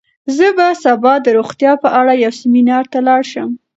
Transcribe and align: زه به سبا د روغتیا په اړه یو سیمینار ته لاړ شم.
زه 0.35 0.47
به 0.57 0.67
سبا 0.83 1.13
د 1.25 1.27
روغتیا 1.37 1.73
په 1.83 1.89
اړه 1.99 2.13
یو 2.23 2.31
سیمینار 2.41 2.85
ته 2.91 2.99
لاړ 3.07 3.21
شم. 3.31 3.49